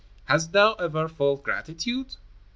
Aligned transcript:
Hast 0.25 0.51
thou 0.51 0.73
ever 0.79 1.07
felt 1.07 1.43
gratitude?" 1.43 2.15